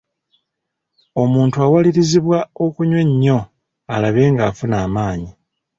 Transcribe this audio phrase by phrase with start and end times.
[1.21, 3.39] Omuntu awalirizibwa okunywa ennyo
[3.93, 5.29] alabe ng'afuna amaanyi.